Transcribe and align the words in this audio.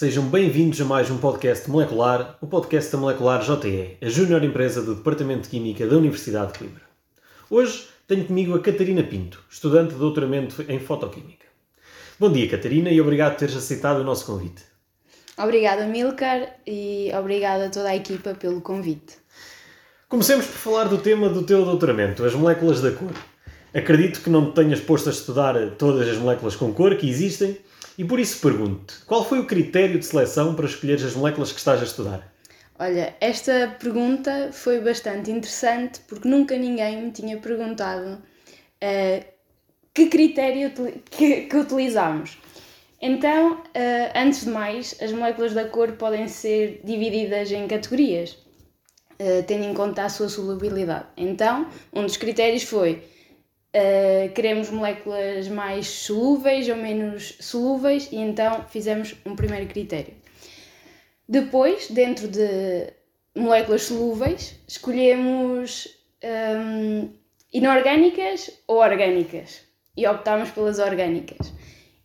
sejam 0.00 0.24
bem-vindos 0.24 0.80
a 0.80 0.84
mais 0.86 1.10
um 1.10 1.18
podcast 1.18 1.68
molecular, 1.68 2.38
o 2.40 2.46
podcast 2.46 2.90
da 2.90 2.96
Molecular 2.96 3.42
JE, 3.42 3.98
a 4.00 4.08
júnior 4.08 4.42
empresa 4.42 4.80
do 4.80 4.94
Departamento 4.94 5.42
de 5.42 5.50
Química 5.50 5.86
da 5.86 5.94
Universidade 5.94 6.54
de 6.54 6.60
Coimbra. 6.60 6.80
Hoje 7.50 7.86
tenho 8.08 8.24
comigo 8.24 8.54
a 8.54 8.60
Catarina 8.60 9.02
Pinto, 9.02 9.44
estudante 9.50 9.92
de 9.92 9.98
doutoramento 9.98 10.64
em 10.66 10.80
Fotoquímica. 10.80 11.44
Bom 12.18 12.32
dia, 12.32 12.48
Catarina, 12.48 12.88
e 12.88 12.98
obrigado 12.98 13.32
por 13.32 13.40
teres 13.40 13.54
aceitado 13.54 13.98
o 13.98 14.02
nosso 14.02 14.24
convite. 14.24 14.62
Obrigada, 15.36 15.86
Milcar, 15.86 16.48
e 16.66 17.12
obrigada 17.12 17.66
a 17.66 17.68
toda 17.68 17.90
a 17.90 17.96
equipa 17.96 18.32
pelo 18.32 18.62
convite. 18.62 19.18
Comecemos 20.08 20.46
por 20.46 20.56
falar 20.56 20.84
do 20.84 20.96
tema 20.96 21.28
do 21.28 21.42
teu 21.42 21.62
doutoramento, 21.62 22.24
as 22.24 22.34
moléculas 22.34 22.80
da 22.80 22.90
cor. 22.90 23.12
Acredito 23.74 24.22
que 24.22 24.30
não 24.30 24.50
te 24.50 24.54
tenhas 24.54 24.80
posto 24.80 25.10
a 25.10 25.12
estudar 25.12 25.72
todas 25.76 26.08
as 26.08 26.16
moléculas 26.16 26.56
com 26.56 26.72
cor 26.72 26.96
que 26.96 27.06
existem, 27.06 27.58
e 28.00 28.04
por 28.04 28.18
isso 28.18 28.40
pergunto 28.40 29.02
qual 29.06 29.22
foi 29.22 29.38
o 29.40 29.44
critério 29.44 29.98
de 29.98 30.06
seleção 30.06 30.54
para 30.54 30.64
escolheres 30.64 31.04
as 31.04 31.14
moléculas 31.14 31.52
que 31.52 31.58
estás 31.58 31.82
a 31.82 31.84
estudar? 31.84 32.32
Olha, 32.78 33.14
esta 33.20 33.76
pergunta 33.78 34.48
foi 34.52 34.80
bastante 34.80 35.30
interessante 35.30 36.00
porque 36.08 36.26
nunca 36.26 36.56
ninguém 36.56 37.02
me 37.02 37.10
tinha 37.10 37.36
perguntado 37.36 38.22
eh, 38.80 39.24
que 39.92 40.06
critério 40.06 40.72
que, 41.10 41.42
que 41.42 41.56
utilizamos. 41.58 42.38
Então, 43.02 43.62
eh, 43.74 44.10
antes 44.16 44.46
de 44.46 44.50
mais, 44.50 44.96
as 45.02 45.12
moléculas 45.12 45.52
da 45.52 45.66
cor 45.66 45.92
podem 45.92 46.26
ser 46.26 46.80
divididas 46.82 47.52
em 47.52 47.68
categorias, 47.68 48.38
eh, 49.18 49.42
tendo 49.42 49.64
em 49.64 49.74
conta 49.74 50.04
a 50.04 50.08
sua 50.08 50.30
solubilidade. 50.30 51.04
Então, 51.18 51.68
um 51.92 52.06
dos 52.06 52.16
critérios 52.16 52.62
foi 52.62 53.02
Uh, 53.72 54.32
queremos 54.34 54.68
moléculas 54.68 55.46
mais 55.48 55.86
solúveis 55.86 56.68
ou 56.68 56.74
menos 56.74 57.36
solúveis 57.40 58.08
e 58.10 58.16
então 58.16 58.64
fizemos 58.68 59.14
um 59.24 59.36
primeiro 59.36 59.66
critério. 59.68 60.14
Depois, 61.28 61.88
dentro 61.88 62.26
de 62.26 62.92
moléculas 63.36 63.82
solúveis, 63.82 64.56
escolhemos 64.66 65.86
hum, 66.24 67.10
inorgânicas 67.52 68.50
ou 68.66 68.78
orgânicas 68.78 69.60
e 69.96 70.04
optámos 70.06 70.50
pelas 70.50 70.80
orgânicas. 70.80 71.52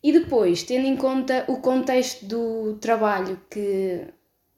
E 0.03 0.11
depois, 0.11 0.61
tendo 0.61 0.86
em 0.86 0.95
conta 0.95 1.45
o 1.47 1.58
contexto 1.58 2.25
do 2.25 2.75
trabalho 2.75 3.41
que 3.49 4.05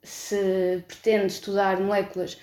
se 0.02 0.84
pretende 0.86 1.32
estudar 1.32 1.80
moléculas 1.80 2.38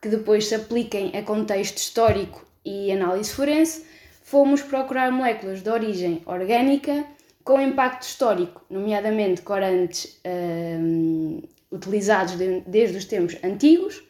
que 0.00 0.08
depois 0.08 0.46
se 0.46 0.54
apliquem 0.54 1.16
a 1.16 1.22
contexto 1.22 1.78
histórico 1.78 2.46
e 2.64 2.92
análise 2.92 3.32
forense, 3.32 3.84
fomos 4.26 4.60
procurar 4.60 5.12
moléculas 5.12 5.62
de 5.62 5.70
origem 5.70 6.20
orgânica 6.26 7.04
com 7.44 7.60
impacto 7.60 8.02
histórico, 8.02 8.60
nomeadamente 8.68 9.40
corantes 9.42 10.20
hum, 10.26 11.40
utilizados 11.70 12.36
de- 12.36 12.60
desde 12.66 12.96
os 12.98 13.04
tempos 13.04 13.36
antigos 13.44 14.02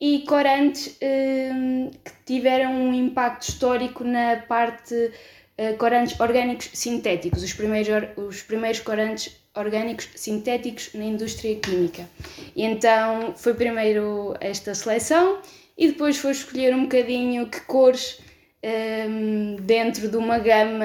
e 0.00 0.20
corantes 0.20 0.96
hum, 1.02 1.90
que 2.02 2.12
tiveram 2.24 2.72
um 2.72 2.94
impacto 2.94 3.42
histórico 3.42 4.02
na 4.04 4.36
parte 4.48 5.12
eh, 5.58 5.74
corantes 5.74 6.18
orgânicos 6.18 6.70
sintéticos, 6.72 7.42
os 7.42 7.52
primeiros, 7.52 8.08
os 8.16 8.42
primeiros 8.42 8.80
corantes 8.80 9.36
orgânicos 9.54 10.08
sintéticos 10.14 10.94
na 10.94 11.04
indústria 11.04 11.54
química. 11.56 12.08
E 12.56 12.64
então 12.64 13.34
foi 13.36 13.52
primeiro 13.52 14.34
esta 14.40 14.74
seleção 14.74 15.40
e 15.76 15.88
depois 15.88 16.16
foi 16.16 16.30
escolher 16.30 16.74
um 16.74 16.84
bocadinho 16.84 17.50
que 17.50 17.60
cores 17.60 18.18
hum, 18.64 19.56
dentro 19.60 20.08
de 20.08 20.16
uma 20.16 20.38
gama 20.38 20.84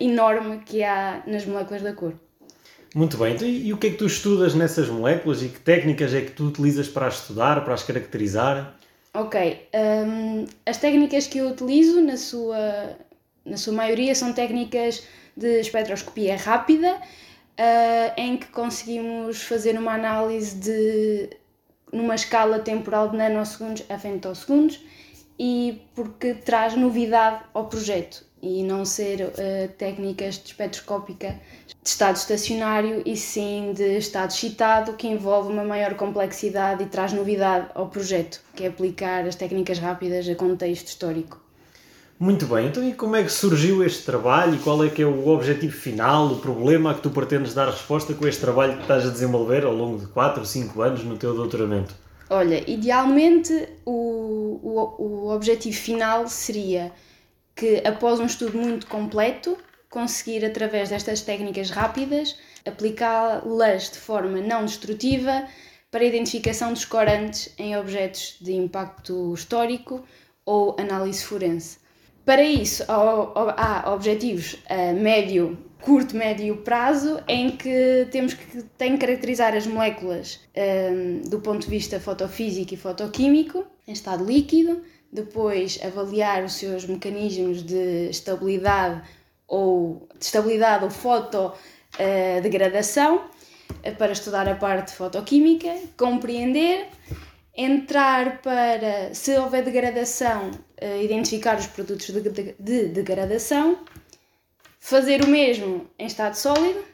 enorme 0.00 0.58
que 0.64 0.82
há 0.82 1.22
nas 1.26 1.44
moléculas 1.46 1.82
da 1.82 1.92
cor. 1.92 2.14
Muito 2.94 3.16
bem, 3.16 3.34
então, 3.34 3.48
e 3.48 3.72
o 3.72 3.78
que 3.78 3.86
é 3.86 3.90
que 3.90 3.96
tu 3.96 4.06
estudas 4.06 4.54
nessas 4.54 4.88
moléculas 4.88 5.42
e 5.42 5.48
que 5.48 5.60
técnicas 5.60 6.12
é 6.12 6.20
que 6.20 6.32
tu 6.32 6.44
utilizas 6.44 6.88
para 6.88 7.06
as 7.06 7.20
estudar, 7.20 7.64
para 7.64 7.72
as 7.72 7.82
caracterizar? 7.82 8.76
Ok, 9.14 9.68
hum, 9.74 10.44
as 10.66 10.76
técnicas 10.76 11.26
que 11.26 11.38
eu 11.38 11.48
utilizo, 11.48 12.00
na 12.02 12.16
sua, 12.16 12.96
na 13.44 13.56
sua 13.56 13.72
maioria, 13.72 14.14
são 14.14 14.32
técnicas 14.32 15.02
de 15.36 15.60
espectroscopia 15.60 16.36
rápida, 16.36 17.00
ah, 17.58 18.12
em 18.16 18.36
que 18.36 18.46
conseguimos 18.46 19.42
fazer 19.42 19.78
uma 19.78 19.94
análise 19.94 20.56
de 20.56 21.30
numa 21.92 22.14
escala 22.14 22.58
temporal 22.58 23.10
de 23.10 23.16
nanosegundos 23.18 23.84
a 23.90 23.98
femtosegundos 23.98 24.80
e 25.44 25.82
porque 25.92 26.34
traz 26.34 26.76
novidade 26.76 27.42
ao 27.52 27.64
projeto 27.64 28.24
e 28.40 28.62
não 28.62 28.84
ser 28.84 29.22
ah, 29.22 29.68
técnicas 29.76 30.36
de 30.36 30.46
espectroscópica 30.46 31.34
de 31.82 31.88
estado 31.88 32.14
estacionário 32.14 33.02
e 33.04 33.16
sim 33.16 33.72
de 33.74 33.98
estado 33.98 34.30
excitado, 34.30 34.92
que 34.92 35.08
envolve 35.08 35.52
uma 35.52 35.64
maior 35.64 35.94
complexidade 35.94 36.84
e 36.84 36.86
traz 36.86 37.12
novidade 37.12 37.66
ao 37.74 37.88
projeto, 37.88 38.40
que 38.54 38.62
é 38.62 38.68
aplicar 38.68 39.26
as 39.26 39.34
técnicas 39.34 39.80
rápidas 39.80 40.28
a 40.28 40.34
contexto 40.36 40.86
histórico. 40.86 41.40
Muito 42.20 42.46
bem, 42.46 42.68
então 42.68 42.88
e 42.88 42.92
como 42.94 43.16
é 43.16 43.24
que 43.24 43.32
surgiu 43.32 43.84
este 43.84 44.04
trabalho 44.04 44.54
e 44.54 44.58
qual 44.58 44.84
é 44.84 44.90
que 44.90 45.02
é 45.02 45.06
o 45.06 45.26
objetivo 45.26 45.76
final, 45.76 46.28
o 46.28 46.38
problema 46.38 46.92
a 46.92 46.94
que 46.94 47.00
tu 47.00 47.10
pretendes 47.10 47.52
dar 47.52 47.66
resposta 47.68 48.14
com 48.14 48.28
este 48.28 48.40
trabalho 48.40 48.76
que 48.76 48.82
estás 48.82 49.04
a 49.04 49.10
desenvolver 49.10 49.64
ao 49.64 49.74
longo 49.74 49.98
de 49.98 50.06
4 50.06 50.38
ou 50.38 50.46
5 50.46 50.82
anos 50.82 51.02
no 51.02 51.16
teu 51.16 51.34
doutoramento? 51.34 51.92
Olha, 52.32 52.64
idealmente 52.66 53.68
o, 53.84 54.21
o, 54.62 55.02
o 55.26 55.34
objetivo 55.34 55.76
final 55.76 56.28
seria 56.28 56.92
que, 57.54 57.82
após 57.86 58.20
um 58.20 58.26
estudo 58.26 58.56
muito 58.58 58.86
completo, 58.86 59.56
conseguir, 59.90 60.44
através 60.44 60.88
destas 60.88 61.20
técnicas 61.20 61.70
rápidas, 61.70 62.36
aplicá-las 62.64 63.90
de 63.90 63.98
forma 63.98 64.40
não 64.40 64.64
destrutiva 64.64 65.46
para 65.90 66.00
a 66.02 66.06
identificação 66.06 66.72
dos 66.72 66.84
corantes 66.86 67.52
em 67.58 67.76
objetos 67.76 68.36
de 68.40 68.54
impacto 68.54 69.34
histórico 69.34 70.02
ou 70.46 70.74
análise 70.78 71.22
forense. 71.24 71.78
Para 72.24 72.42
isso, 72.42 72.84
há- 72.88 73.92
objetivos 73.92 74.56
a 74.68 74.92
médio, 74.92 75.58
curto, 75.82 76.16
médio 76.16 76.56
prazo, 76.58 77.20
em 77.28 77.50
que 77.56 78.06
temos 78.10 78.34
que 78.34 78.62
tem 78.78 78.92
que 78.92 78.98
caracterizar 79.04 79.54
as 79.54 79.66
moléculas 79.66 80.40
hum, 80.56 81.22
do 81.28 81.40
ponto 81.40 81.60
de 81.62 81.68
vista 81.68 81.98
fotofísico 82.00 82.72
e 82.74 82.76
fotoquímico, 82.76 83.64
em 83.86 83.92
estado 83.92 84.24
líquido, 84.24 84.82
depois 85.12 85.78
avaliar 85.84 86.42
os 86.44 86.54
seus 86.54 86.86
mecanismos 86.86 87.62
de 87.62 88.08
estabilidade 88.08 89.02
ou 89.46 90.08
de 90.18 90.24
estabilidade 90.24 90.84
ou 90.84 90.90
fotodegradação 90.90 93.24
para 93.98 94.12
estudar 94.12 94.48
a 94.48 94.54
parte 94.54 94.92
fotoquímica, 94.92 95.68
compreender, 95.96 96.86
entrar 97.56 98.40
para, 98.40 99.12
se 99.14 99.36
houver 99.38 99.62
degradação, 99.64 100.50
eh, 100.78 101.02
identificar 101.04 101.58
os 101.58 101.66
produtos 101.66 102.06
de, 102.06 102.20
de- 102.30 102.54
de 102.58 102.88
degradação, 102.88 103.78
fazer 104.82 105.22
o 105.22 105.28
mesmo 105.28 105.88
em 105.96 106.06
estado 106.06 106.34
sólido 106.34 106.84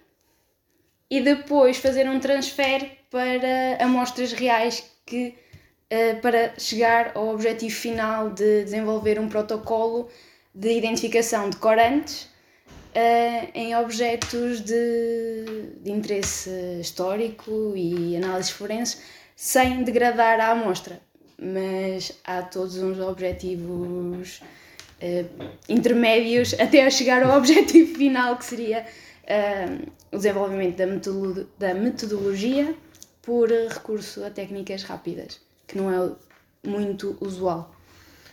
e 1.11 1.23
depois 1.23 1.79
fazer 1.79 2.07
um 2.07 2.21
transfer 2.21 2.99
para 3.11 3.83
amostras 3.83 4.31
reais 4.33 4.85
que 5.07 5.35
eh, 5.89 6.13
para 6.17 6.53
chegar 6.59 7.13
ao 7.15 7.29
objetivo 7.29 7.75
final 7.75 8.29
de 8.29 8.65
desenvolver 8.65 9.19
um 9.19 9.27
protocolo 9.27 10.11
de 10.55 10.71
identificação 10.77 11.49
de 11.49 11.57
corantes 11.57 12.29
eh, 12.95 13.49
em 13.55 13.75
objetos 13.75 14.61
de, 14.61 15.73
de 15.81 15.91
interesse 15.91 16.51
histórico 16.79 17.73
e 17.75 18.17
análises 18.19 18.51
forenses 18.51 19.01
sem 19.35 19.83
degradar 19.83 20.39
a 20.41 20.51
amostra. 20.51 21.01
Mas 21.39 22.21
há 22.23 22.43
todos 22.43 22.77
uns 22.77 23.01
objetivos 23.01 24.43
eh, 25.01 25.25
intermédios 25.69 26.55
até 26.55 26.85
a 26.85 26.91
chegar 26.91 27.23
ao 27.23 27.37
objetivo 27.39 27.97
final 27.97 28.37
que 28.37 28.45
seria 28.45 28.87
eh, 29.27 29.79
o 30.13 30.17
desenvolvimento 30.17 30.77
da, 30.77 31.69
da 31.69 31.75
metodologia 31.75 32.75
por 33.23 33.51
recurso 33.51 34.25
a 34.25 34.31
técnicas 34.31 34.83
rápidas, 34.83 35.41
que 35.67 35.77
não 35.77 35.93
é 35.93 36.11
muito 36.67 37.17
usual. 37.21 37.75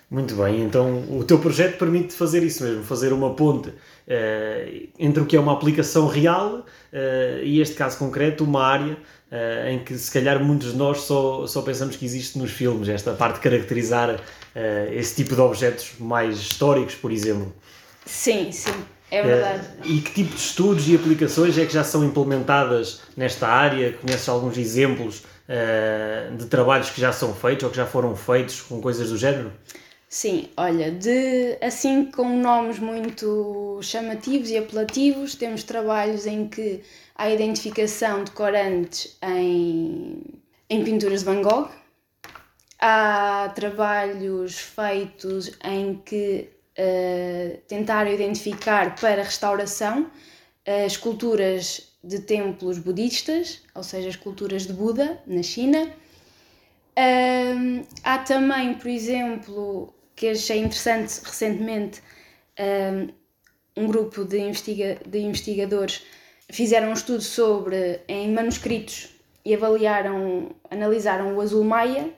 Muito 0.10 0.36
bem, 0.36 0.62
então 0.62 1.04
o 1.10 1.24
teu 1.24 1.40
projeto 1.40 1.80
permite 1.80 2.14
fazer 2.14 2.44
isso 2.44 2.64
mesmo, 2.64 2.84
fazer 2.84 3.12
uma 3.12 3.34
ponte 3.34 3.70
uh, 3.70 4.90
entre 5.00 5.22
o 5.22 5.26
que 5.26 5.36
é 5.36 5.40
uma 5.40 5.52
aplicação 5.52 6.06
real 6.08 6.60
uh, 6.60 7.44
e 7.44 7.60
este 7.60 7.76
caso 7.76 7.98
concreto, 7.98 8.44
uma 8.44 8.64
área 8.64 8.94
uh, 8.94 9.68
em 9.68 9.84
que 9.84 9.98
se 9.98 10.12
calhar 10.12 10.44
muitos 10.44 10.74
de 10.74 10.78
nós 10.78 11.02
só, 11.02 11.48
só 11.48 11.64
pensamos 11.64 11.96
que 11.96 12.06
existe 12.06 12.38
nos 12.38 12.52
filmes, 12.52 12.88
esta 12.88 13.14
parte 13.14 13.36
de 13.36 13.42
caracterizar 13.42 14.20
esse 14.90 15.16
tipo 15.16 15.36
de 15.36 15.42
objetos 15.42 15.96
mais 16.00 16.40
históricos, 16.40 16.96
por 16.96 17.12
exemplo. 17.12 17.54
Sim, 18.06 18.54
sim, 18.54 18.72
é 19.12 19.22
verdade. 19.22 19.68
e 19.84 20.00
que 20.00 20.14
tipo 20.14 20.34
de 20.34 20.40
estudos 20.40 20.88
e 20.88 20.96
aplicações 20.96 21.58
é 21.58 21.66
que 21.66 21.74
já 21.74 21.84
são 21.84 22.06
implementadas 22.06 23.02
nesta 23.18 23.50
área? 23.50 23.92
Conheces 23.92 24.30
alguns 24.30 24.58
exemplos 24.58 25.24
de 26.38 26.46
trabalhos 26.46 26.90
que 26.90 27.02
já 27.02 27.12
são 27.12 27.34
feitos 27.34 27.66
ou 27.66 27.70
que 27.70 27.76
já 27.76 27.86
foram 27.86 28.16
feitos 28.16 28.62
com 28.62 28.80
coisas 28.80 29.10
do 29.10 29.18
género? 29.18 29.52
Sim, 30.08 30.50
olha, 30.56 30.92
de 30.92 31.58
assim 31.62 32.06
com 32.06 32.38
nomes 32.38 32.80
muito 32.80 33.80
chamativos 33.82 34.50
e 34.50 34.58
apelativos, 34.58 35.36
temos 35.36 35.64
trabalhos 35.64 36.26
em 36.26 36.48
que 36.48 36.82
há 37.16 37.30
identificação 37.30 38.24
de 38.24 38.32
corantes 38.32 39.18
em, 39.22 40.22
em 40.70 40.84
pinturas 40.84 41.20
de 41.20 41.26
Van 41.26 41.42
Gogh. 41.42 41.70
Há 42.80 43.52
trabalhos 43.56 44.58
feitos 44.58 45.52
em 45.64 45.96
que 45.96 46.50
uh, 46.78 47.58
tentaram 47.68 48.12
identificar 48.12 48.96
para 48.96 49.24
restauração 49.24 50.04
uh, 50.04 50.86
esculturas 50.86 51.94
de 52.04 52.20
templos 52.20 52.78
budistas, 52.78 53.62
ou 53.74 53.82
seja, 53.82 54.10
esculturas 54.10 54.68
de 54.68 54.74
Buda 54.74 55.20
na 55.26 55.42
China. 55.42 55.92
Uh, 56.98 57.86
há 58.04 58.20
também, 58.20 58.76
por 58.76 58.88
exemplo, 58.88 59.94
que 60.16 60.30
achei 60.30 60.60
interessante 60.60 61.20
recentemente, 61.24 62.02
um, 62.58 63.84
um 63.84 63.88
grupo 63.88 64.24
de, 64.24 64.40
investiga 64.40 64.98
de 65.06 65.20
investigadores 65.20 66.04
fizeram 66.50 66.90
um 66.90 66.94
estudo 66.94 67.22
sobre 67.22 68.00
em 68.08 68.32
manuscritos 68.32 69.10
e 69.44 69.54
avaliaram, 69.54 70.56
analisaram 70.72 71.36
o 71.36 71.42
azul 71.42 71.64
maia 71.64 72.14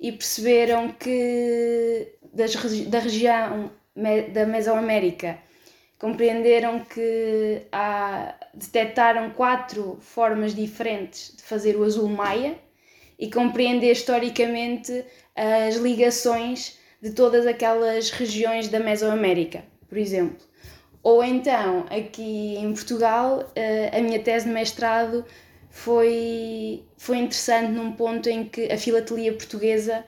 e 0.00 0.10
perceberam 0.10 0.88
que 0.88 2.16
das, 2.32 2.54
da 2.86 2.98
região 2.98 3.70
da 4.32 4.46
Mesoamérica. 4.46 5.38
Compreenderam 5.98 6.80
que 6.80 7.62
há, 7.70 8.34
detectaram 8.52 9.30
quatro 9.30 9.98
formas 10.00 10.54
diferentes 10.54 11.36
de 11.36 11.42
fazer 11.42 11.76
o 11.76 11.84
azul 11.84 12.08
maia 12.08 12.58
e 13.18 13.30
compreender 13.30 13.92
historicamente 13.92 15.04
as 15.34 15.76
ligações 15.76 16.78
de 17.00 17.10
todas 17.10 17.46
aquelas 17.46 18.10
regiões 18.10 18.68
da 18.68 18.80
Mesoamérica, 18.80 19.64
por 19.88 19.98
exemplo. 19.98 20.44
Ou 21.02 21.22
então, 21.22 21.84
aqui 21.90 22.56
em 22.56 22.72
Portugal, 22.72 23.50
eh, 23.54 23.90
a 23.92 24.00
minha 24.00 24.18
tese 24.18 24.46
de 24.46 24.52
mestrado 24.52 25.24
foi, 25.68 26.82
foi 26.96 27.18
interessante 27.18 27.72
num 27.72 27.92
ponto 27.92 28.28
em 28.28 28.46
que 28.46 28.72
a 28.72 28.78
filatelia 28.78 29.34
portuguesa 29.34 30.02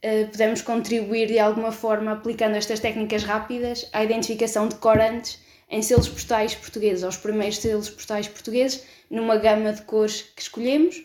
eh, 0.00 0.24
pudemos 0.24 0.62
contribuir 0.62 1.26
de 1.26 1.38
alguma 1.38 1.72
forma 1.72 2.12
aplicando 2.12 2.56
estas 2.56 2.80
técnicas 2.80 3.22
rápidas 3.22 3.86
à 3.92 4.02
identificação 4.02 4.66
de 4.66 4.76
corantes 4.76 5.38
em 5.68 5.82
selos 5.82 6.08
postais 6.08 6.54
portugueses, 6.54 7.04
aos 7.04 7.18
primeiros 7.18 7.58
selos 7.58 7.90
postais 7.90 8.26
portugueses, 8.26 8.84
numa 9.10 9.36
gama 9.36 9.74
de 9.74 9.82
cores 9.82 10.22
que 10.22 10.40
escolhemos 10.40 11.04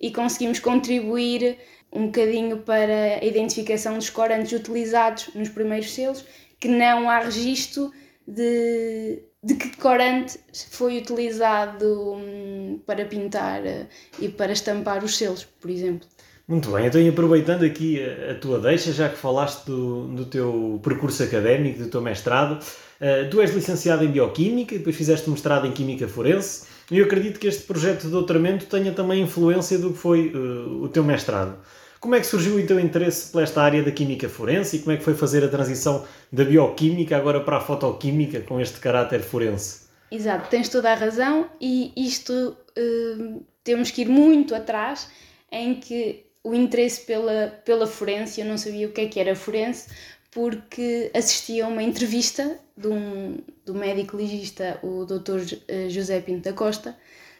e 0.00 0.10
conseguimos 0.10 0.58
contribuir 0.58 1.58
um 1.92 2.06
bocadinho 2.06 2.58
para 2.58 3.18
a 3.20 3.24
identificação 3.24 3.96
dos 3.96 4.10
corantes 4.10 4.52
utilizados 4.52 5.30
nos 5.34 5.48
primeiros 5.48 5.92
selos, 5.92 6.24
que 6.60 6.68
não 6.68 7.08
há 7.08 7.20
registro 7.20 7.90
de, 8.26 9.22
de 9.42 9.54
que 9.54 9.76
corante 9.76 10.38
foi 10.70 10.98
utilizado 10.98 12.12
hum, 12.14 12.80
para 12.86 13.04
pintar 13.06 13.62
uh, 13.62 13.86
e 14.20 14.28
para 14.28 14.52
estampar 14.52 15.02
os 15.02 15.16
selos, 15.16 15.44
por 15.44 15.70
exemplo. 15.70 16.06
Muito 16.46 16.70
bem, 16.70 16.86
então 16.86 17.06
aproveitando 17.06 17.64
aqui 17.64 18.02
a, 18.02 18.34
tua 18.34 18.58
deixa, 18.58 18.90
já 18.92 19.08
que 19.08 19.18
falaste 19.18 19.66
do, 19.66 20.08
do 20.08 20.24
teu 20.24 20.80
percurso 20.82 21.22
académico, 21.22 21.78
do 21.78 21.88
teu 21.88 22.00
mestrado, 22.00 22.62
uh, 22.62 23.30
tu 23.30 23.40
és 23.40 23.54
licenciado 23.54 24.04
em 24.04 24.10
Bioquímica 24.10 24.74
e 24.74 24.78
depois 24.78 24.96
fizeste 24.96 25.28
mestrado 25.30 25.66
em 25.66 25.72
Química 25.72 26.08
Forense, 26.08 26.66
e 26.90 26.98
eu 26.98 27.04
acredito 27.04 27.38
que 27.38 27.46
este 27.46 27.64
projeto 27.64 28.02
de 28.02 28.10
doutoramento 28.10 28.66
tenha 28.66 28.92
também 28.92 29.22
influência 29.22 29.78
do 29.78 29.92
que 29.92 29.98
foi 29.98 30.32
uh, 30.34 30.82
o 30.82 30.88
teu 30.88 31.04
mestrado. 31.04 31.58
Como 32.00 32.14
é 32.14 32.20
que 32.20 32.26
surgiu 32.26 32.56
o 32.56 32.66
teu 32.66 32.78
interesse 32.78 33.30
por 33.32 33.42
esta 33.42 33.60
área 33.60 33.82
da 33.82 33.90
química 33.90 34.28
forense 34.28 34.76
e 34.76 34.78
como 34.78 34.92
é 34.92 34.96
que 34.96 35.02
foi 35.02 35.14
fazer 35.14 35.44
a 35.44 35.48
transição 35.48 36.04
da 36.32 36.44
bioquímica 36.44 37.16
agora 37.16 37.40
para 37.40 37.56
a 37.56 37.60
fotoquímica 37.60 38.40
com 38.40 38.60
este 38.60 38.78
caráter 38.78 39.20
forense? 39.20 39.88
Exato, 40.10 40.48
tens 40.48 40.68
toda 40.68 40.90
a 40.90 40.94
razão 40.94 41.50
e 41.60 41.92
isto 41.96 42.32
uh, 42.32 43.44
temos 43.64 43.90
que 43.90 44.02
ir 44.02 44.08
muito 44.08 44.54
atrás 44.54 45.10
em 45.50 45.74
que 45.74 46.24
o 46.42 46.54
interesse 46.54 47.04
pela, 47.04 47.48
pela 47.64 47.86
forense, 47.86 48.40
eu 48.40 48.46
não 48.46 48.56
sabia 48.56 48.88
o 48.88 48.92
que 48.92 49.02
é 49.02 49.06
que 49.06 49.20
era 49.20 49.34
forense, 49.34 49.88
porque 50.30 51.10
assisti 51.14 51.60
a 51.60 51.66
uma 51.66 51.82
entrevista 51.82 52.58
de 52.76 52.88
um, 52.88 53.38
do 53.64 53.74
médico 53.74 54.16
legista, 54.16 54.78
o 54.82 55.04
Dr. 55.04 55.56
Eh, 55.66 55.88
José 55.88 56.20
Pinto 56.20 56.42
da 56.42 56.52
Costa, 56.52 56.96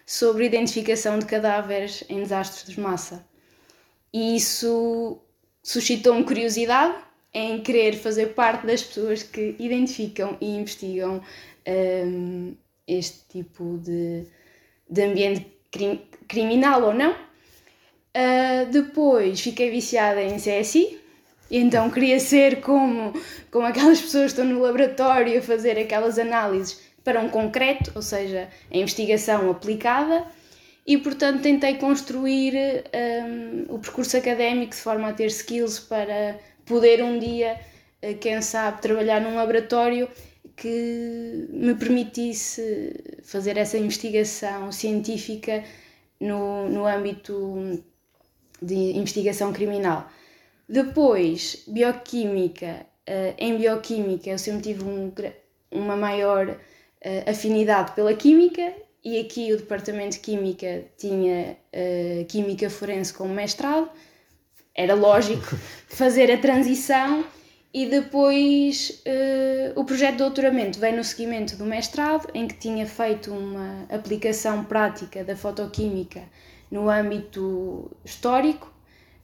sobre 0.06 0.46
identificação 0.46 1.18
de 1.18 1.26
cadáveres 1.26 2.02
em 2.08 2.22
desastres 2.22 2.74
de 2.74 2.80
massa. 2.80 3.24
E 4.12 4.36
isso 4.36 5.20
suscitou-me 5.62 6.24
curiosidade 6.24 6.96
em 7.32 7.60
querer 7.60 7.94
fazer 7.96 8.28
parte 8.34 8.66
das 8.66 8.82
pessoas 8.82 9.22
que 9.22 9.54
identificam 9.58 10.36
e 10.40 10.56
investigam 10.56 11.22
um, 12.06 12.56
este 12.86 13.18
tipo 13.28 13.78
de, 13.84 14.24
de 14.88 15.02
ambiente 15.02 15.46
crim, 15.70 16.00
criminal 16.26 16.84
ou 16.84 16.94
não. 16.94 17.12
Uh, 17.12 18.70
depois 18.72 19.40
fiquei 19.40 19.70
viciada 19.70 20.22
em 20.22 20.36
CSI, 20.36 20.98
então 21.50 21.90
queria 21.90 22.20
ser 22.20 22.60
como, 22.60 23.12
como 23.50 23.66
aquelas 23.66 24.00
pessoas 24.00 24.32
que 24.32 24.40
estão 24.40 24.44
no 24.44 24.60
laboratório 24.60 25.38
a 25.38 25.42
fazer 25.42 25.78
aquelas 25.78 26.18
análises 26.18 26.80
para 27.02 27.20
um 27.20 27.28
concreto, 27.28 27.90
ou 27.94 28.02
seja, 28.02 28.48
a 28.70 28.76
investigação 28.76 29.50
aplicada 29.50 30.26
e 30.86 30.96
portanto 30.98 31.42
tentei 31.42 31.76
construir 31.76 32.54
um, 32.94 33.74
o 33.74 33.78
percurso 33.78 34.16
académico 34.16 34.74
de 34.74 34.80
forma 34.80 35.08
a 35.08 35.12
ter 35.12 35.26
skills 35.26 35.80
para 35.80 36.38
poder 36.64 37.02
um 37.02 37.18
dia, 37.18 37.58
eh, 38.02 38.14
quem 38.14 38.40
sabe, 38.42 38.82
trabalhar 38.82 39.20
num 39.20 39.34
laboratório 39.34 40.08
que 40.56 41.46
me 41.50 41.74
permitisse 41.74 43.20
fazer 43.22 43.56
essa 43.56 43.78
investigação 43.78 44.72
científica 44.72 45.62
no, 46.20 46.68
no 46.68 46.86
âmbito 46.86 47.82
de 48.60 48.74
investigação 48.74 49.52
criminal. 49.52 50.10
Depois, 50.68 51.64
bioquímica. 51.66 52.86
Uh, 53.08 53.34
em 53.38 53.56
bioquímica 53.56 54.28
eu 54.28 54.38
sempre 54.38 54.60
tive 54.60 54.84
um, 54.84 55.10
uma 55.70 55.96
maior 55.96 56.46
uh, 56.46 57.30
afinidade 57.30 57.92
pela 57.92 58.12
química 58.12 58.74
e 59.02 59.18
aqui 59.18 59.50
o 59.50 59.56
departamento 59.56 60.16
de 60.16 60.18
Química 60.18 60.84
tinha 60.98 61.56
uh, 61.72 62.24
Química 62.26 62.68
Forense 62.68 63.14
como 63.14 63.32
mestrado, 63.32 63.88
era 64.74 64.92
lógico 64.92 65.56
fazer 65.88 66.30
a 66.30 66.36
transição 66.36 67.24
e 67.72 67.86
depois 67.86 69.02
o 69.76 69.84
projeto 69.84 70.12
de 70.12 70.18
doutoramento 70.18 70.78
veio 70.78 70.96
no 70.96 71.04
seguimento 71.04 71.54
do 71.54 71.66
mestrado, 71.66 72.26
em 72.32 72.48
que 72.48 72.54
tinha 72.54 72.86
feito 72.86 73.30
uma 73.30 73.84
aplicação 73.90 74.64
prática 74.64 75.22
da 75.22 75.36
fotoquímica 75.36 76.22
no 76.70 76.88
âmbito 76.88 77.90
histórico 78.02 78.72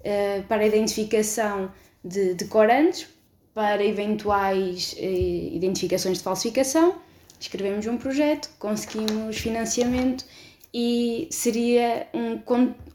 uh, 0.04 0.42
para 0.44 0.62
a 0.62 0.66
identificação 0.66 1.72
de, 2.04 2.34
de 2.34 2.44
corantes, 2.46 3.08
para 3.54 3.84
eventuais 3.84 4.96
identificações 4.98 6.18
de 6.18 6.24
falsificação 6.24 6.96
escrevemos 7.44 7.86
um 7.86 7.96
projeto, 7.96 8.50
conseguimos 8.58 9.38
financiamento 9.38 10.24
e 10.72 11.28
seria 11.30 12.08
um, 12.12 12.40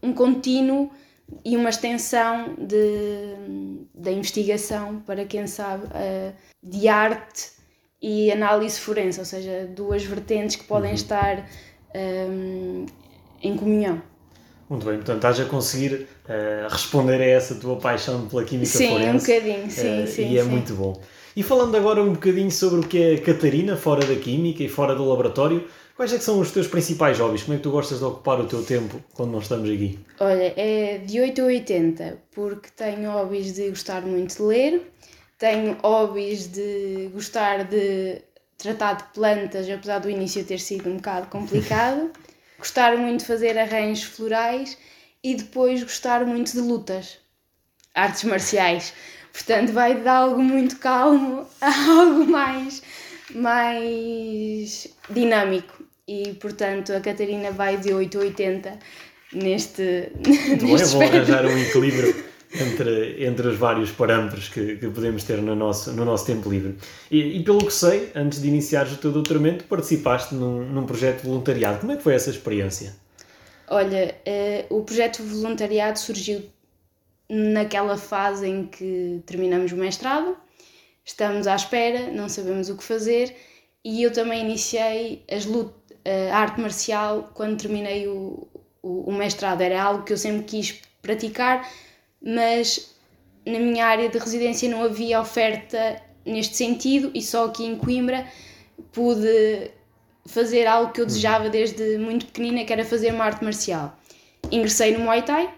um 0.01 0.13
contínuo 0.13 0.91
e 1.45 1.55
uma 1.55 1.69
extensão 1.69 2.55
de, 2.57 3.87
da 3.93 4.11
investigação 4.11 4.99
para 5.01 5.25
quem 5.25 5.45
sabe 5.47 5.85
uh, 5.85 6.33
de 6.63 6.87
arte 6.87 7.51
e 8.01 8.31
análise 8.31 8.79
forense, 8.79 9.19
ou 9.19 9.25
seja, 9.25 9.67
duas 9.67 10.03
vertentes 10.03 10.55
que 10.55 10.63
podem 10.63 10.89
uhum. 10.89 10.95
estar 10.95 11.49
um, 12.29 12.85
em 13.41 13.55
comunhão. 13.55 14.01
Muito 14.69 14.85
bem, 14.85 14.97
portanto 14.97 15.15
estás 15.15 15.39
a 15.39 15.45
conseguir 15.45 16.07
uh, 16.25 16.69
responder 16.69 17.19
a 17.19 17.25
essa 17.25 17.55
tua 17.55 17.77
paixão 17.77 18.27
pela 18.27 18.43
química 18.43 18.67
sim, 18.67 18.89
forense. 18.89 19.25
Sim, 19.25 19.33
um 19.33 19.39
bocadinho, 19.39 19.71
sim, 19.71 20.03
uh, 20.03 20.07
sim. 20.07 20.31
E 20.31 20.37
é 20.37 20.43
sim. 20.43 20.49
muito 20.49 20.73
bom. 20.75 21.01
E 21.35 21.41
falando 21.41 21.75
agora 21.75 22.03
um 22.03 22.13
bocadinho 22.13 22.51
sobre 22.51 22.81
o 22.81 22.83
que 22.87 23.01
é 23.01 23.17
Catarina, 23.17 23.75
fora 23.75 24.05
da 24.05 24.15
química 24.15 24.61
e 24.61 24.69
fora 24.69 24.93
do 24.93 25.03
laboratório, 25.05 25.67
quais 25.95 26.13
é 26.13 26.17
que 26.17 26.23
são 26.23 26.39
os 26.39 26.51
teus 26.51 26.67
principais 26.67 27.17
hobbies? 27.17 27.43
Como 27.43 27.55
é 27.55 27.57
que 27.57 27.63
tu 27.63 27.71
gostas 27.71 27.97
de 27.97 28.05
ocupar 28.05 28.39
o 28.39 28.45
teu 28.45 28.63
tempo 28.63 29.01
quando 29.15 29.31
não 29.31 29.39
estamos 29.39 29.67
aqui? 29.67 29.97
Olha, 30.19 30.53
é 30.55 30.99
de 30.99 31.19
8 31.19 31.41
a 31.41 31.45
80, 31.45 32.17
porque 32.31 32.69
tenho 32.75 33.11
hobbies 33.11 33.53
de 33.53 33.69
gostar 33.69 34.01
muito 34.03 34.37
de 34.37 34.43
ler, 34.43 34.91
tenho 35.39 35.77
hobbies 35.81 36.47
de 36.47 37.09
gostar 37.11 37.63
de 37.63 38.21
tratar 38.55 38.93
de 38.93 39.03
plantas, 39.13 39.67
apesar 39.67 39.99
do 39.99 40.09
início 40.09 40.43
ter 40.43 40.59
sido 40.59 40.89
um 40.89 40.97
bocado 40.97 41.27
complicado. 41.27 42.11
gostar 42.59 42.95
muito 42.97 43.21
de 43.21 43.25
fazer 43.25 43.57
arranjos 43.57 44.03
florais 44.03 44.77
e 45.23 45.35
depois 45.35 45.81
gostar 45.81 46.25
muito 46.25 46.51
de 46.51 46.59
lutas, 46.59 47.17
artes 47.95 48.23
marciais. 48.25 48.93
Portanto, 49.33 49.71
vai 49.71 49.95
de 49.95 50.07
algo 50.07 50.41
muito 50.41 50.77
calmo 50.77 51.47
a 51.61 51.91
algo 51.91 52.25
mais, 52.25 52.83
mais 53.33 54.87
dinâmico. 55.09 55.83
E, 56.07 56.33
portanto, 56.33 56.91
a 56.91 56.99
Catarina 56.99 57.51
vai 57.51 57.77
de 57.77 57.93
8 57.93 58.17
a 58.17 58.21
80 58.21 58.79
neste, 59.33 60.11
Muito 60.25 60.65
bem, 60.65 60.85
vou 60.85 61.01
arranjar 61.03 61.45
um 61.45 61.57
equilíbrio 61.57 62.28
entre, 62.53 63.23
entre 63.25 63.47
os 63.47 63.57
vários 63.57 63.91
parâmetros 63.91 64.49
que, 64.49 64.77
que 64.77 64.87
podemos 64.87 65.23
ter 65.23 65.41
no 65.41 65.55
nosso, 65.55 65.91
no 65.93 66.03
nosso 66.03 66.25
tempo 66.25 66.49
livre. 66.49 66.77
E, 67.11 67.37
e 67.37 67.43
pelo 67.43 67.65
que 67.65 67.73
sei, 67.73 68.11
antes 68.15 68.41
de 68.41 68.47
iniciares 68.47 68.93
o 68.93 68.97
teu 68.97 69.11
doutoramento, 69.11 69.65
participaste 69.65 70.33
num, 70.33 70.65
num 70.65 70.85
projeto 70.85 71.21
de 71.21 71.27
voluntariado. 71.27 71.79
Como 71.79 71.91
é 71.91 71.97
que 71.97 72.03
foi 72.03 72.13
essa 72.13 72.29
experiência? 72.29 72.95
Olha, 73.67 74.15
eh, 74.25 74.65
o 74.69 74.81
projeto 74.81 75.21
de 75.21 75.29
voluntariado 75.29 75.99
surgiu 75.99 76.43
naquela 77.29 77.97
fase 77.97 78.47
em 78.47 78.65
que 78.65 79.21
terminamos 79.27 79.71
o 79.71 79.75
mestrado, 79.75 80.35
estamos 81.05 81.45
à 81.45 81.55
espera, 81.55 82.09
não 82.11 82.27
sabemos 82.27 82.69
o 82.69 82.75
que 82.75 82.83
fazer, 82.83 83.35
e 83.85 84.01
eu 84.01 84.11
também 84.11 84.43
iniciei 84.43 85.23
as 85.31 85.45
lut- 85.45 85.75
a 86.31 86.35
arte 86.35 86.59
marcial 86.59 87.29
quando 87.35 87.61
terminei 87.61 88.07
o, 88.07 88.47
o, 88.81 89.11
o 89.11 89.13
mestrado. 89.13 89.61
Era 89.61 89.83
algo 89.83 90.03
que 90.03 90.13
eu 90.13 90.17
sempre 90.17 90.43
quis 90.43 90.81
praticar, 91.03 91.69
mas 92.21 92.95
na 93.45 93.59
minha 93.59 93.85
área 93.85 94.09
de 94.09 94.17
residência 94.17 94.69
não 94.69 94.83
havia 94.83 95.21
oferta 95.21 96.01
neste 96.25 96.55
sentido, 96.55 97.11
e 97.13 97.21
só 97.21 97.45
aqui 97.45 97.65
em 97.65 97.75
Coimbra 97.77 98.27
pude 98.91 99.71
fazer 100.25 100.67
algo 100.67 100.91
que 100.91 101.01
eu 101.01 101.05
desejava 101.05 101.49
desde 101.49 101.97
muito 101.97 102.27
pequenina, 102.27 102.63
que 102.63 102.73
era 102.73 102.85
fazer 102.85 103.13
uma 103.13 103.25
arte 103.25 103.43
marcial. 103.43 103.97
Ingressei 104.51 104.95
no 104.95 105.03
Muay 105.03 105.23
Thai 105.23 105.53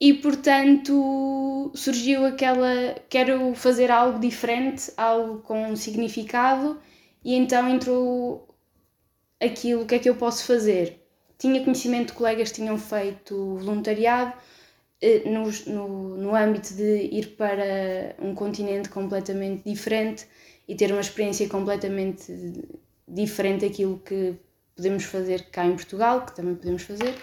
e, 0.00 0.14
portanto, 0.14 1.70
surgiu 1.74 2.26
aquela. 2.26 2.96
Quero 3.08 3.54
fazer 3.54 3.90
algo 3.90 4.18
diferente, 4.18 4.92
algo 4.96 5.38
com 5.38 5.68
um 5.68 5.76
significado, 5.76 6.80
e 7.24 7.34
então 7.34 7.68
entrou 7.68 8.48
aquilo, 9.40 9.82
o 9.82 9.86
que 9.86 9.94
é 9.94 9.98
que 9.98 10.08
eu 10.08 10.16
posso 10.16 10.44
fazer? 10.44 11.00
Tinha 11.38 11.62
conhecimento 11.62 12.08
de 12.08 12.12
colegas 12.14 12.50
que 12.50 12.56
tinham 12.56 12.78
feito 12.78 13.56
voluntariado 13.56 14.32
no, 15.26 15.50
no, 15.66 16.16
no 16.16 16.34
âmbito 16.34 16.74
de 16.74 17.08
ir 17.10 17.34
para 17.36 18.14
um 18.20 18.34
continente 18.34 18.88
completamente 18.88 19.62
diferente 19.64 20.26
e 20.68 20.74
ter 20.74 20.92
uma 20.92 21.00
experiência 21.00 21.48
completamente 21.48 22.32
diferente 23.06 23.68
daquilo 23.68 23.98
que 23.98 24.34
podemos 24.76 25.04
fazer 25.04 25.46
cá 25.50 25.66
em 25.66 25.74
Portugal, 25.74 26.24
que 26.24 26.34
também 26.34 26.54
podemos 26.54 26.82
fazer, 26.82 27.14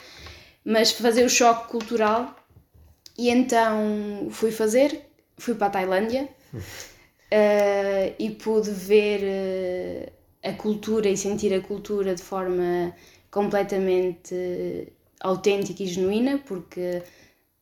mas 0.64 0.92
fazer 0.92 1.26
o 1.26 1.30
choque 1.30 1.70
cultural. 1.70 2.36
E 3.18 3.30
então 3.30 4.28
fui 4.30 4.52
fazer, 4.52 5.02
fui 5.38 5.56
para 5.56 5.68
a 5.68 5.70
Tailândia 5.72 6.30
eh, 7.32 8.14
e 8.18 8.30
pude 8.30 8.72
ver 8.72 9.20
eh, 9.24 10.14
a 10.44 10.54
cultura 10.54 11.10
e 11.10 11.18
sentir 11.18 11.54
a 11.54 11.60
cultura 11.60 12.16
de 12.16 12.22
forma 12.22 12.96
completamente 13.30 14.34
eh, 14.34 14.88
autêntica 15.20 15.84
e 15.84 15.88
genuína, 15.88 16.40
porque 16.46 17.02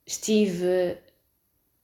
estive 0.08 0.98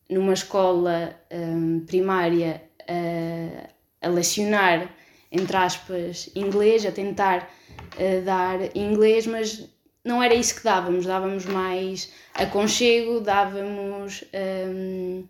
numa 0.10 0.34
escola 0.34 1.16
hum, 1.32 1.84
primária 1.86 2.64
a, 2.88 4.08
a 4.08 4.10
lecionar, 4.10 4.90
entre 5.32 5.58
aspas, 5.58 6.30
inglês, 6.36 6.86
a 6.86 6.92
tentar 6.92 7.50
eh, 7.98 8.22
dar 8.22 8.76
inglês, 8.76 9.28
mas 9.28 9.70
não 10.06 10.22
era 10.24 10.34
isso 10.34 10.56
que 10.56 10.64
dávamos, 10.64 11.06
dávamos 11.06 11.46
mais 11.46 12.12
aconchego, 12.34 13.20
dávamos 13.20 14.24
hum, 14.34 15.28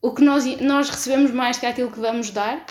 o 0.00 0.12
que 0.12 0.22
nós, 0.22 0.44
nós 0.60 0.88
recebemos 0.88 1.30
mais 1.30 1.58
que 1.58 1.66
aquilo 1.66 1.90
que 1.90 2.00
vamos 2.00 2.30
dar. 2.30 2.64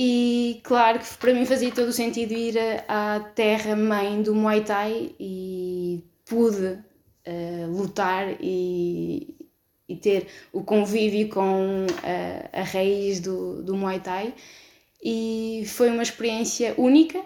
E 0.00 0.60
claro 0.62 1.00
que 1.00 1.16
para 1.18 1.34
mim 1.34 1.44
fazia 1.44 1.72
todo 1.72 1.88
o 1.88 1.92
sentido 1.92 2.32
ir 2.32 2.56
a- 2.88 3.16
à 3.16 3.20
terra-mãe 3.20 4.22
do 4.22 4.32
Muay 4.34 4.62
Thai 4.62 5.14
e 5.18 6.04
pude 6.24 6.78
eh, 7.28 7.66
lutar 7.68 8.36
e, 8.40 9.36
e 9.86 9.96
ter 9.96 10.26
o 10.50 10.62
convívio 10.62 11.28
com 11.28 11.86
eh, 12.02 12.48
a 12.54 12.62
raiz 12.62 13.20
do, 13.20 13.62
do 13.62 13.76
Muay 13.76 14.00
Thai. 14.00 14.34
E 15.04 15.64
foi 15.66 15.90
uma 15.90 16.02
experiência 16.02 16.74
única 16.78 17.22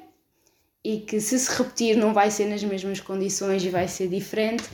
e 0.85 0.99
que 0.99 1.21
se 1.21 1.39
se 1.39 1.57
repetir 1.57 1.97
não 1.97 2.13
vai 2.13 2.33
ser 2.33 2.47
nas 2.47 2.65
mesmas 2.65 2.99
condições 2.99 3.65
e 3.65 3.69
vai 3.69 3.87
ser 3.87 4.09
diferente. 4.09 4.65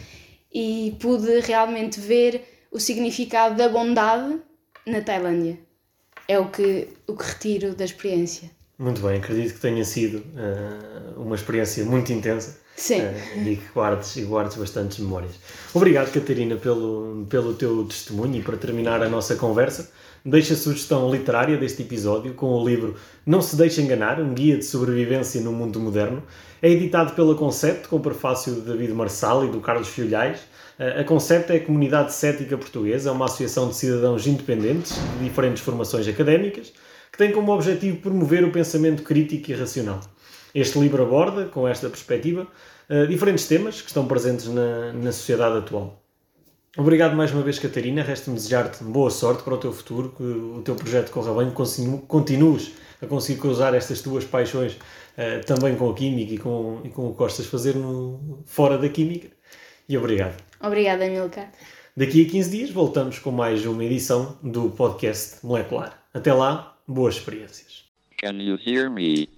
E 0.50 0.97
pude 0.99 1.40
realmente 1.40 2.00
ver 2.00 2.66
o 2.73 2.80
significado 2.80 3.54
da 3.54 3.68
bondade 3.68 4.40
na 4.87 5.02
Tailândia. 5.02 5.58
É 6.26 6.38
o 6.38 6.50
que, 6.50 6.88
o 7.06 7.14
que 7.14 7.25
retiro 7.25 7.75
da 7.75 7.85
experiência. 7.85 8.50
Muito 8.78 9.02
bem, 9.02 9.18
acredito 9.18 9.52
que 9.54 9.61
tenha 9.61 9.85
sido 9.85 10.25
eh, 10.37 11.18
uma 11.18 11.35
experiência 11.35 11.85
muito 11.85 12.12
intensa. 12.14 12.58
Sim. 12.78 13.00
eh, 13.00 13.42
e 13.44 13.56
que 13.56 13.73
guardes, 13.75 14.16
e 14.16 14.23
guardes 14.23 14.56
bastantes 14.56 14.99
memórias. 14.99 15.32
Obrigado, 15.75 16.12
Catarina, 16.12 16.56
pelo, 16.56 17.26
pelo 17.28 17.52
teu 17.54 17.85
testemunho 17.85 18.37
e 18.37 18.42
para 18.42 18.56
terminar 18.56 19.02
a 19.02 19.08
nossa 19.08 19.35
conversa, 19.35 19.90
deixa 20.25 20.54
a 20.54 20.56
sugestão 20.56 21.11
literária 21.11 21.56
deste 21.56 21.82
episódio 21.82 22.35
com 22.35 22.47
o 22.47 22.66
livro 22.66 22.94
Não 23.26 23.42
se 23.42 23.56
deixe 23.56 23.82
enganar, 23.82 24.20
um 24.20 24.32
guia 24.32 24.56
de 24.56 24.64
sobrevivência 24.64 25.40
no 25.40 25.52
mundo 25.52 25.80
moderno. 25.80 26.23
É 26.62 26.70
editado 26.70 27.14
pela 27.14 27.35
Concept, 27.35 27.88
com 27.88 28.00
prefácio 28.00 28.54
de 28.54 28.61
David 28.61 28.92
Marçal 28.92 29.44
e 29.44 29.49
do 29.49 29.61
Carlos 29.61 29.88
Filhais. 29.88 30.40
A 30.78 31.02
Concept 31.02 31.52
é 31.52 31.56
a 31.56 31.64
Comunidade 31.64 32.12
Cética 32.12 32.56
Portuguesa, 32.56 33.11
é 33.11 33.12
uma 33.12 33.25
associação 33.25 33.68
de 33.68 33.76
cidadãos 33.76 34.26
independentes 34.26 34.94
de 35.18 35.25
diferentes 35.25 35.62
formações 35.62 36.06
académicas 36.06 36.73
que 37.11 37.18
tem 37.18 37.32
como 37.32 37.52
objetivo 37.52 37.97
promover 37.99 38.44
o 38.44 38.52
pensamento 38.52 39.02
crítico 39.02 39.50
e 39.50 39.54
racional. 39.54 40.00
Este 40.61 40.79
livro 40.79 41.03
aborda, 41.03 41.45
com 41.47 41.69
esta 41.69 41.88
perspectiva, 41.88 42.47
eh, 42.88 43.07
diferentes 43.07 43.47
temas 43.47 43.81
que 43.81 43.88
estão 43.88 44.07
presentes 44.07 44.47
na, 44.49 44.93
na 44.93 45.12
sociedade 45.12 45.59
atual. 45.59 46.03
Obrigado 46.77 47.15
mais 47.17 47.33
uma 47.33 47.43
vez, 47.43 47.59
Catarina. 47.59 48.03
Resta-me 48.03 48.37
desejar-te 48.37 48.83
boa 48.83 49.11
sorte 49.11 49.43
para 49.43 49.55
o 49.55 49.59
teu 49.59 49.73
futuro, 49.73 50.12
que 50.17 50.23
o 50.23 50.61
teu 50.65 50.75
projeto 50.75 51.11
corra 51.11 51.33
bem, 51.35 51.50
que 51.50 51.55
continu- 51.57 51.99
continues 52.09 52.73
a 53.00 53.07
conseguir 53.07 53.41
cruzar 53.41 53.73
estas 53.75 54.00
tuas 54.00 54.25
paixões 54.25 54.77
eh, 55.17 55.38
também 55.41 55.77
com 55.77 55.88
a 55.91 55.95
Química 55.95 56.35
e 56.35 56.38
com, 56.38 56.81
e 56.85 56.88
com 56.88 57.07
o 57.09 57.12
que 57.12 57.19
gostas 57.19 57.45
de 57.45 57.50
fazer 57.53 57.75
no, 57.77 58.43
fora 58.45 58.77
da 58.79 58.88
Química. 58.88 59.29
E 59.88 59.97
obrigado. 59.97 60.43
Obrigada, 60.61 61.09
Milka. 61.09 61.49
Daqui 61.97 62.27
a 62.27 62.31
15 62.31 62.50
dias 62.50 62.71
voltamos 62.71 63.19
com 63.21 63.31
mais 63.31 63.65
uma 63.65 63.85
edição 63.85 64.38
do 64.43 64.71
podcast 64.71 65.45
Molecular. 65.45 66.03
Até 66.12 66.33
lá, 66.33 66.77
boas 66.87 67.15
experiências. 67.15 67.85
Can 68.21 68.35
you 68.43 68.59
hear 68.67 68.91
me? 68.91 69.38